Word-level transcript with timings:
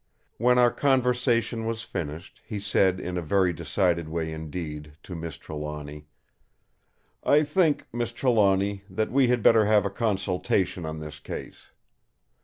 When 0.39 0.57
our 0.57 0.71
conversation 0.71 1.63
was 1.67 1.83
finished, 1.83 2.41
he 2.43 2.57
said 2.59 2.99
in 2.99 3.19
a 3.19 3.21
very 3.21 3.53
decided 3.53 4.09
way 4.09 4.33
indeed, 4.33 4.93
to 5.03 5.13
Miss 5.13 5.37
Trelawny: 5.37 6.07
"I 7.23 7.43
think, 7.43 7.85
Miss 7.93 8.11
Trelawny, 8.11 8.81
that 8.89 9.11
we 9.11 9.27
had 9.27 9.43
better 9.43 9.65
have 9.65 9.85
a 9.85 9.91
consultation 9.91 10.87
on 10.87 11.01
this 11.01 11.19
case." 11.19 11.69